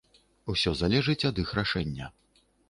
Усё 0.53 0.71
залежыць 0.79 1.27
ад 1.31 1.43
іх 1.45 1.53
рашэння. 1.59 2.11